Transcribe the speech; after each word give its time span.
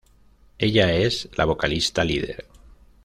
Ella 0.57 0.93
es 0.95 1.29
la 1.37 1.45
vocalista 1.45 2.03
líder. 2.03 2.47